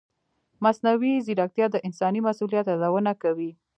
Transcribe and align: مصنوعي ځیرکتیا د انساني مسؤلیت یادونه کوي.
مصنوعي 0.63 1.13
ځیرکتیا 1.25 1.65
د 1.71 1.75
انساني 1.87 2.19
مسؤلیت 2.27 2.65
یادونه 2.71 3.13
کوي. 3.21 3.51